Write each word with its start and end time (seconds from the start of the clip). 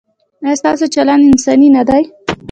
ایا 0.43 0.59
ستاسو 0.61 0.85
چلند 0.95 1.23
انساني 1.29 1.67
نه 1.75 1.83
دی؟ 1.87 2.01